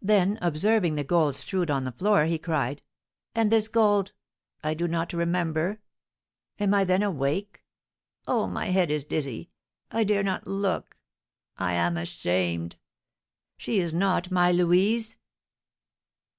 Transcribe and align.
Then, 0.00 0.38
observing 0.40 0.94
the 0.94 1.04
gold 1.04 1.36
strewed 1.36 1.70
on 1.70 1.84
the 1.84 1.92
floor, 1.92 2.24
he 2.24 2.38
cried, 2.38 2.80
"And 3.34 3.52
this 3.52 3.68
gold! 3.68 4.12
I 4.64 4.72
do 4.72 4.88
not 4.88 5.12
remember, 5.12 5.78
am 6.58 6.72
I 6.72 6.84
then 6.84 7.02
awake? 7.02 7.62
Oh, 8.26 8.46
my 8.46 8.68
head 8.68 8.90
is 8.90 9.04
dizzy! 9.04 9.50
I 9.90 10.04
dare 10.04 10.22
not 10.22 10.46
look, 10.46 10.96
I 11.58 11.74
am 11.74 11.98
ashamed! 11.98 12.76
She 13.58 13.78
is 13.78 13.92
not 13.92 14.30
my 14.30 14.52
Louise!" 14.52 15.18